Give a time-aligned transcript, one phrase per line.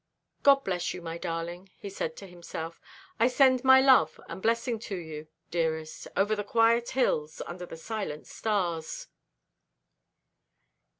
[0.41, 2.81] "God bless you, my darling," he said to himself.
[3.19, 7.77] "I send my love and blessing to you, dearest, over the quiet hills, under the
[7.77, 9.09] silent stars."